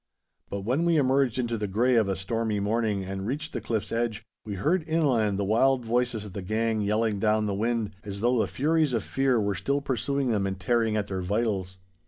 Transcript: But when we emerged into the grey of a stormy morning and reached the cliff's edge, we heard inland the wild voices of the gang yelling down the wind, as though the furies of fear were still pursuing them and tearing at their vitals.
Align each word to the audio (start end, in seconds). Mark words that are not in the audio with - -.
But 0.49 0.61
when 0.61 0.83
we 0.83 0.97
emerged 0.97 1.37
into 1.37 1.59
the 1.59 1.67
grey 1.67 1.93
of 1.93 2.09
a 2.09 2.15
stormy 2.15 2.59
morning 2.59 3.03
and 3.03 3.27
reached 3.27 3.53
the 3.53 3.61
cliff's 3.61 3.91
edge, 3.91 4.23
we 4.43 4.55
heard 4.55 4.83
inland 4.87 5.37
the 5.37 5.45
wild 5.45 5.85
voices 5.85 6.25
of 6.25 6.33
the 6.33 6.41
gang 6.41 6.81
yelling 6.81 7.19
down 7.19 7.45
the 7.45 7.53
wind, 7.53 7.91
as 8.03 8.19
though 8.19 8.39
the 8.39 8.47
furies 8.47 8.93
of 8.93 9.03
fear 9.03 9.39
were 9.39 9.53
still 9.53 9.79
pursuing 9.79 10.29
them 10.31 10.47
and 10.47 10.59
tearing 10.59 10.97
at 10.97 11.05
their 11.05 11.21
vitals. 11.21 11.77